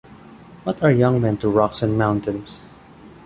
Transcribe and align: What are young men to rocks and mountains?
What 0.63 0.81
are 0.81 0.89
young 0.89 1.21
men 1.21 1.37
to 1.37 1.49
rocks 1.51 1.83
and 1.83 1.95
mountains? 1.95 2.63